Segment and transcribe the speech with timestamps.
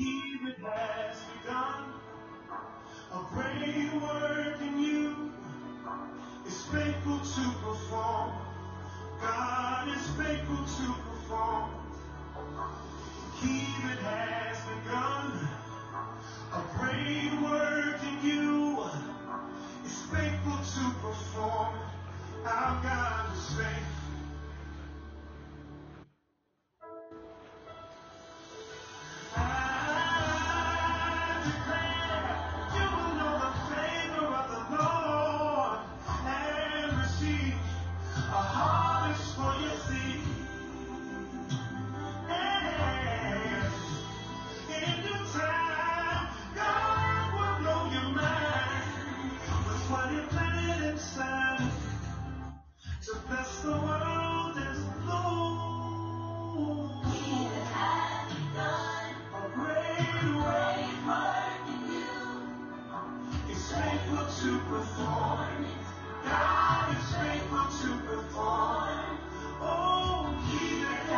[0.00, 1.92] He has begun
[3.12, 5.30] a great work in you
[6.46, 8.32] is faithful to perform.
[9.20, 11.70] God is faithful to perform.
[13.42, 15.48] Has begun
[16.54, 18.80] a great work in you
[19.84, 21.74] is faithful to perform.
[22.46, 23.99] Our God is faithful.
[64.42, 65.84] to perform it.
[66.24, 69.18] God is faithful to perform.
[69.60, 71.12] Oh, he that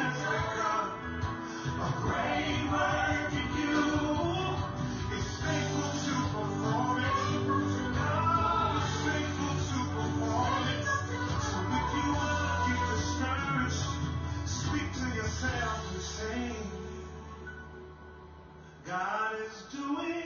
[0.00, 0.88] has begun
[1.76, 3.84] a great work in you
[5.12, 7.96] is faithful to perform it.
[8.00, 10.84] God is faithful to perform it.
[11.44, 13.84] So if you are get discouraged,
[14.48, 16.48] speak to yourself and say,
[18.86, 20.23] God is doing.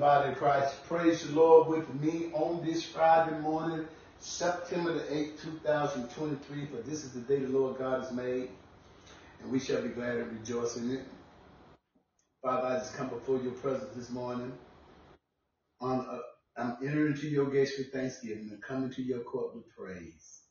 [0.00, 0.82] Body of Christ.
[0.84, 3.86] Praise the Lord with me on this Friday morning,
[4.18, 6.66] September the 8th, 2023.
[6.66, 8.48] For this is the day the Lord God has made,
[9.42, 11.04] and we shall be glad and rejoice in it.
[12.42, 14.50] Father, I just come before your presence this morning.
[15.82, 16.18] On, uh,
[16.56, 20.44] I'm entering into your gates with thanksgiving and coming to your court with praise.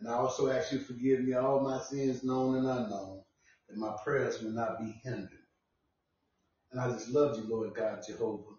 [0.00, 3.22] And I also ask you to forgive me all my sins, known and unknown,
[3.68, 5.30] that my prayers will not be hindered.
[6.72, 8.53] And I just love you, Lord God Jehovah.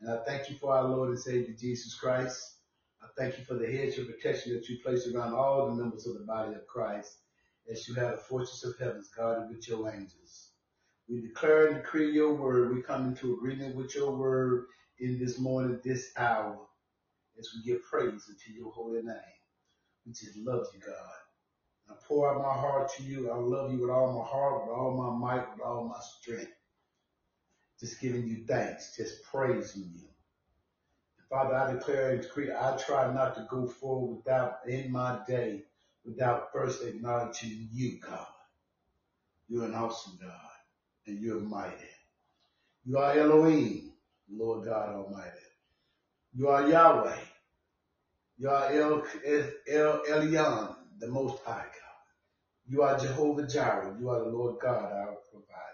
[0.00, 2.40] And I thank you for our Lord and Savior Jesus Christ.
[3.02, 6.06] I thank you for the hedge of protection that you place around all the members
[6.06, 7.18] of the body of Christ
[7.70, 10.50] as you have the fortress of heavens guarded with your angels.
[11.08, 12.74] We declare and decree your word.
[12.74, 14.66] We come into agreement with your word
[14.98, 16.58] in this morning, this hour,
[17.38, 19.16] as we give praise unto your holy name.
[20.06, 21.20] We just love you, God.
[21.90, 23.30] I pour out my heart to you.
[23.30, 26.52] I love you with all my heart, with all my might, with all my strength.
[27.80, 30.06] Just giving you thanks, just praising you.
[31.30, 35.62] Father, I declare and decree, I try not to go forward without, in my day,
[36.04, 38.26] without first acknowledging you, God.
[39.48, 40.32] You're an awesome God,
[41.06, 41.74] and you're mighty.
[42.84, 43.92] You are Elohim,
[44.30, 45.30] Lord God Almighty.
[46.34, 47.18] You are Yahweh.
[48.38, 49.04] You are El,
[49.68, 51.90] El Elyon, the Most High God.
[52.68, 53.96] You are Jehovah Jireh.
[54.00, 55.69] You are the Lord God, our provider.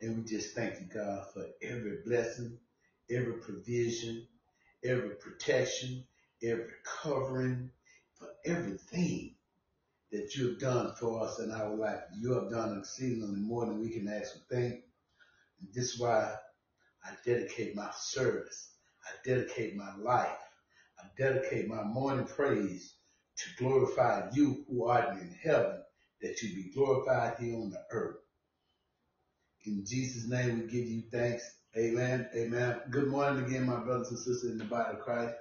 [0.00, 2.58] And we just thank you, God, for every blessing,
[3.10, 4.26] every provision,
[4.84, 6.04] every protection,
[6.42, 6.70] every
[7.02, 7.70] covering,
[8.14, 9.34] for everything
[10.12, 12.00] that you have done for us in our life.
[12.20, 14.82] You have done exceedingly more than we can ask or think.
[15.60, 16.34] And this is why
[17.04, 18.70] I dedicate my service.
[19.04, 20.38] I dedicate my life.
[20.98, 22.94] I dedicate my morning praise
[23.36, 25.82] to glorify you who art in heaven,
[26.20, 28.16] that you be glorified here on the earth.
[29.66, 31.56] In Jesus' name, we give you thanks.
[31.76, 32.28] Amen.
[32.34, 32.80] Amen.
[32.90, 35.34] Good morning again, my brothers and sisters in the body of Christ.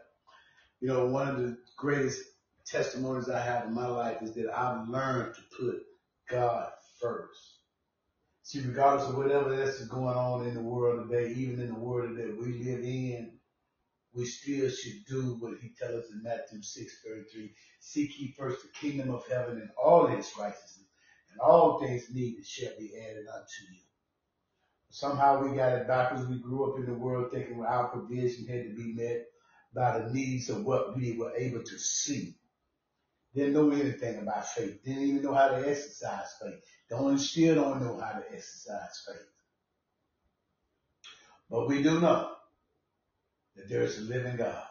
[0.81, 2.21] You know, one of the greatest
[2.65, 5.77] testimonies I have in my life is that I've learned to put
[6.29, 6.69] God
[7.01, 7.59] first.
[8.43, 11.79] See, regardless of whatever else is going on in the world today, even in the
[11.79, 13.33] world that we live in,
[14.13, 17.51] we still should do what he tells us in Matthew 6, 33.
[17.79, 20.87] Seek ye first the kingdom of heaven and all its righteousness,
[21.31, 23.86] and all things needed shall be added unto you.
[24.97, 26.25] Somehow we got it backwards.
[26.25, 29.27] We grew up in the world thinking our provision had to be met
[29.71, 32.33] by the needs of what we were able to see.
[33.35, 34.83] Didn't know anything about faith.
[34.83, 36.63] Didn't even know how to exercise faith.
[36.89, 39.27] Don't still don't know how to exercise faith.
[41.47, 42.31] But we do know
[43.55, 44.63] that there is a living God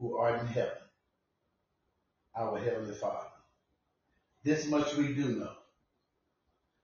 [0.00, 0.72] who art in heaven,
[2.36, 3.28] our heavenly Father.
[4.42, 5.52] This much we do know.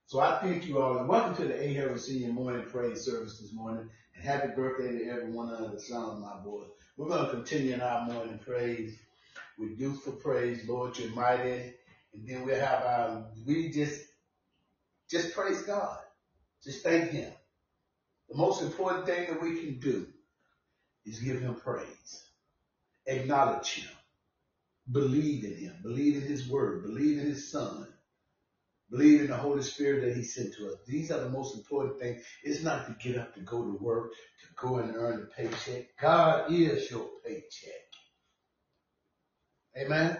[0.09, 3.38] So I thank you all and welcome to the A Herald Senior Morning Praise Service
[3.38, 6.71] this morning and happy birthday to everyone under the sound of my voice.
[6.97, 8.97] We're going to continue in our morning praise
[9.59, 11.75] with youthful praise, Lord, you're mighty.
[12.15, 14.00] And then we'll have our, we just,
[15.11, 15.99] just praise God.
[16.65, 17.31] Just thank Him.
[18.31, 20.07] The most important thing that we can do
[21.05, 22.23] is give Him praise.
[23.07, 23.91] Acknowledge Him.
[24.91, 25.75] Believe in Him.
[25.83, 26.83] Believe in His Word.
[26.83, 27.87] Believe in His Son.
[28.90, 30.76] Believe in the Holy Spirit that He sent to us.
[30.87, 32.23] These are the most important things.
[32.42, 35.88] It's not to get up to go to work, to go and earn a paycheck.
[36.00, 37.75] God is your paycheck.
[39.76, 40.18] Amen.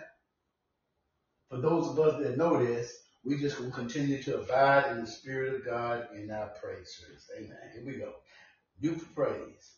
[1.51, 2.93] For those of us that know this,
[3.25, 7.29] we just will continue to abide in the Spirit of God in our praise service.
[7.37, 7.57] Amen.
[7.73, 8.13] Here we go.
[8.99, 9.78] For praise.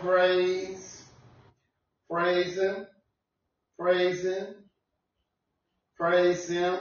[0.00, 1.04] Praise.
[2.10, 2.86] Praise him.
[3.78, 4.54] Praise him.
[5.96, 6.78] Praise him.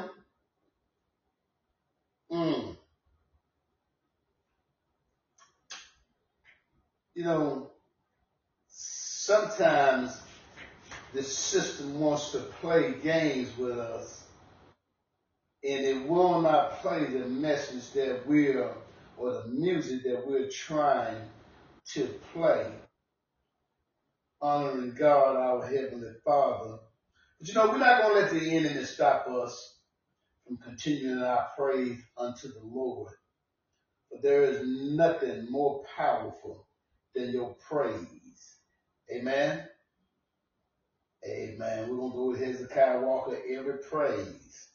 [2.32, 2.76] Mm.
[7.16, 7.72] You know,
[8.68, 10.22] sometimes
[11.14, 14.24] the system wants to play games with us
[15.64, 18.72] and it will not play the message that we're
[19.18, 21.18] or the music that we're trying
[21.88, 22.68] to play
[24.42, 26.78] honoring God our heavenly father
[27.40, 29.80] but you know we're not going to let the enemy stop us
[30.46, 33.14] from continuing our praise unto the Lord
[34.12, 36.68] but there is nothing more powerful
[37.16, 38.58] than your praise
[39.14, 39.64] amen
[41.28, 41.90] Amen.
[41.90, 44.70] We're going to go with Hezekiah Walker, every praise.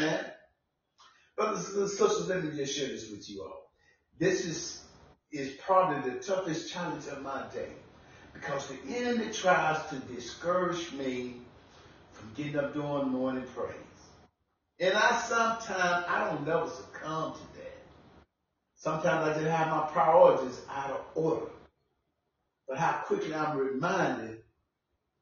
[0.00, 0.24] Amen.
[1.36, 3.70] Brothers and sisters, let me just share this with you all.
[4.18, 4.82] This is,
[5.30, 7.68] is probably the toughest challenge of my day
[8.32, 11.36] because the enemy tries to discourage me
[12.12, 13.74] from getting up doing morning praise.
[14.78, 17.76] And I sometimes, I don't never succumb to that.
[18.76, 21.46] Sometimes I just have my priorities out of order.
[22.66, 24.38] But how quickly I'm reminded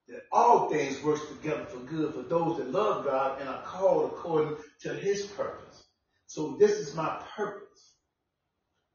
[0.09, 4.11] that all things work together for good for those that love God and are called
[4.11, 5.85] according to his purpose.
[6.27, 7.95] So this is my purpose,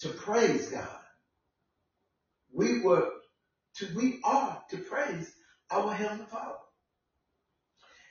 [0.01, 0.99] to praise God.
[2.53, 3.09] We were
[3.77, 5.33] to, we are to praise
[5.71, 6.57] our Heavenly Father.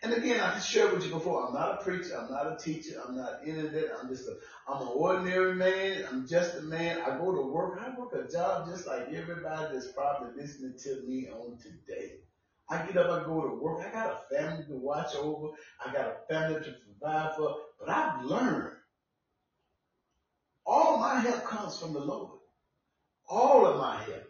[0.03, 3.01] And again, I shared with you before, I'm not a preacher, I'm not a teacher,
[3.07, 3.93] I'm not any of that.
[4.01, 4.35] I'm just a,
[4.67, 6.05] I'm an ordinary man.
[6.11, 7.01] I'm just a man.
[7.03, 7.81] I go to work.
[7.81, 12.15] I work a job just like everybody that's probably listening to me on today.
[12.73, 13.87] I get up, I go to work.
[13.87, 15.49] I got a family to watch over.
[15.85, 17.57] I got a family to provide for.
[17.79, 18.73] But I've learned
[20.65, 22.39] all my help comes from the Lord.
[23.29, 24.25] All of my help.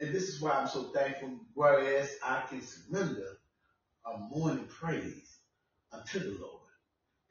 [0.00, 3.36] And this is why I'm so thankful, whereas I can surrender
[4.06, 5.40] a morning praise
[5.92, 6.62] unto the Lord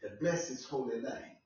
[0.01, 1.37] to bless his holy name.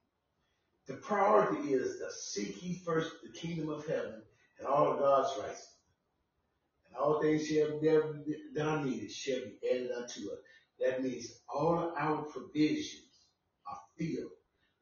[0.87, 4.21] The priority is to seek ye first the kingdom of heaven
[4.59, 5.72] and all of God's rights.
[6.99, 7.89] All things shall be
[8.53, 10.39] that are needed shall be added unto us.
[10.79, 13.03] That means all of our provisions
[13.69, 14.31] are filled.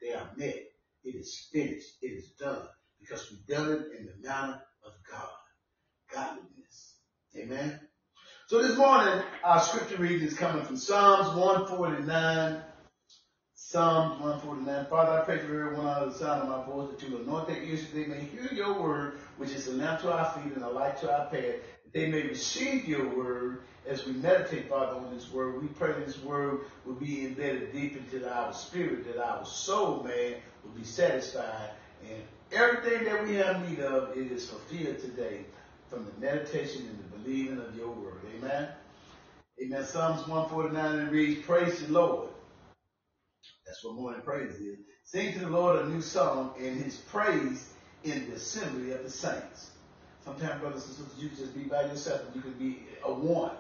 [0.02, 0.64] They are met.
[1.04, 1.98] It is finished.
[2.02, 2.68] It is done.
[3.00, 5.30] Because we've done it in the manner of God.
[6.14, 6.96] Godliness.
[7.36, 7.80] Amen.
[8.48, 12.62] So this morning, our scripture reading is coming from Psalms 149.
[13.56, 14.86] Psalms 149.
[14.88, 17.64] Father, I pray for everyone of the sound of my voice that you anoint their
[17.64, 20.70] ears they may hear your word, which is a lamp to our feet and a
[20.70, 21.56] light to our path,
[21.94, 25.62] they may receive your word as we meditate, Father, on this word.
[25.62, 30.36] We pray this word will be embedded deep into our spirit, that our soul, man,
[30.64, 31.72] will be satisfied.
[32.10, 35.46] And everything that we have need of, it is fulfilled today
[35.90, 38.22] from the meditation and the believing of your word.
[38.38, 38.70] Amen.
[39.62, 39.86] Amen.
[39.86, 42.30] Psalms 149 and reads, Praise the Lord.
[43.66, 44.80] That's what morning praise is.
[45.04, 47.74] Sing to the Lord a new song and his praise
[48.04, 49.72] in the assembly of the saints.
[50.24, 53.52] Sometimes, brothers and sisters, you just be by yourself and you can be a one.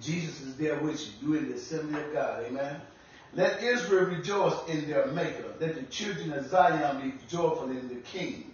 [0.00, 1.28] Jesus is there with you.
[1.28, 2.44] You in the assembly of God.
[2.44, 2.80] Amen.
[3.34, 5.44] Let Israel rejoice in their maker.
[5.60, 8.52] Let the children of Zion be joyful in the king.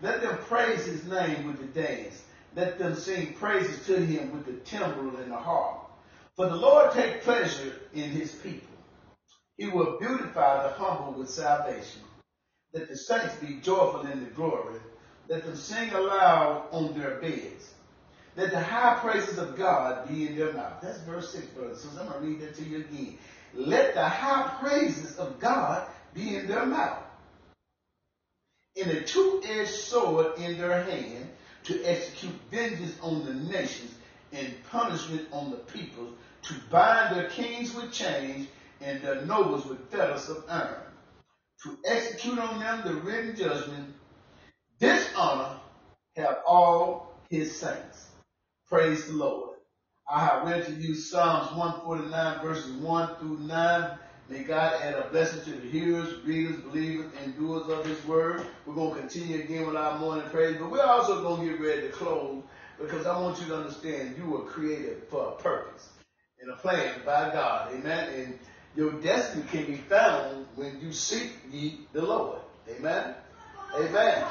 [0.00, 2.22] Let them praise his name with the dance.
[2.56, 5.90] Let them sing praises to him with the timbrel and the harp.
[6.36, 8.68] For the Lord take pleasure in his people.
[9.56, 12.02] He will beautify the humble with salvation.
[12.72, 14.80] Let the saints be joyful in the glory.
[15.28, 17.72] Let them sing aloud on their beds.
[18.36, 20.80] Let the high praises of God be in their mouth.
[20.82, 21.82] That's verse 6, brothers.
[21.82, 23.18] So I'm going to read that to you again.
[23.54, 27.02] Let the high praises of God be in their mouth.
[28.74, 31.28] In a two-edged sword in their hand,
[31.64, 33.94] to execute vengeance on the nations
[34.32, 38.48] and punishment on the peoples, to bind their kings with chains
[38.80, 40.74] and their nobles with fetters of iron,
[41.62, 43.94] to execute on them the written judgment.
[44.80, 45.60] This honor
[46.16, 48.08] have all his saints.
[48.68, 49.56] Praise the Lord.
[50.10, 53.98] I have read to you Psalms 149 verses 1 through 9.
[54.28, 58.44] May God add a blessing to the hearers, readers, believers, and doers of his word.
[58.66, 61.60] We're going to continue again with our morning praise, but we're also going to get
[61.60, 62.42] ready to close
[62.80, 65.88] because I want you to understand you were created for a purpose
[66.40, 67.72] and a plan by God.
[67.74, 68.12] Amen.
[68.14, 68.38] And
[68.74, 72.40] your destiny can be found when you seek ye the Lord.
[72.68, 73.14] Amen.
[73.76, 74.24] Amen.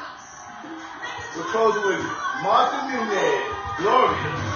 [1.36, 2.06] We're closing with
[2.43, 4.53] Martha Munizzi, Gloria.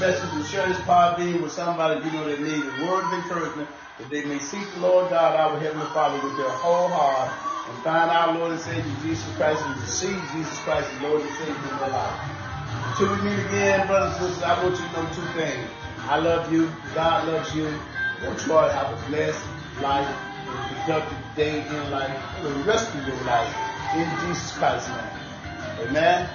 [0.00, 3.68] Message and share this Podbean with somebody you know that needs a word of encouragement
[3.98, 7.32] that they may seek the Lord God, our Heavenly Father, with their whole heart
[7.68, 11.30] and find our Lord and Savior Jesus Christ and receive Jesus Christ as Lord and
[11.40, 12.20] Savior in their life.
[12.92, 15.70] Until we meet again, brothers and sisters, I want you to know two things.
[16.04, 16.70] I love you.
[16.94, 17.72] God loves you.
[18.20, 19.44] Go try to have a blessed
[19.80, 23.48] life, a productive day in life, for the rest of your life.
[23.96, 25.88] In Jesus Christ's name.
[25.88, 26.28] Amen.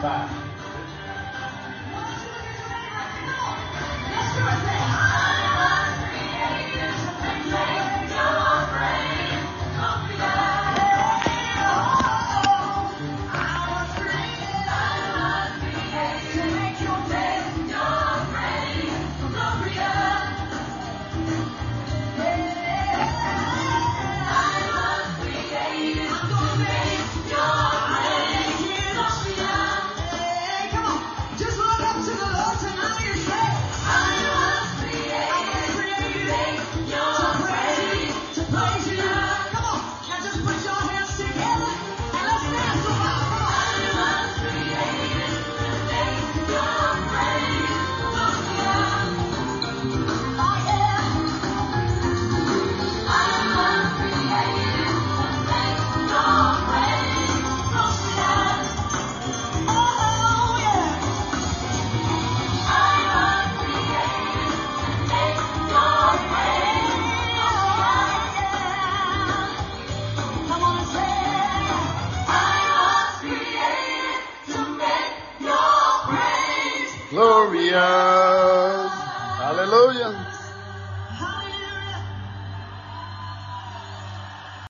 [0.00, 0.55] Bye.